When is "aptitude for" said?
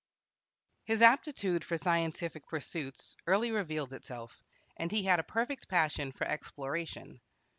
1.03-1.77